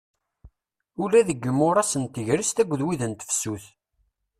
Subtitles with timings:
[1.03, 3.65] Ula deg yimuras n tegrest akked wid n tefsut.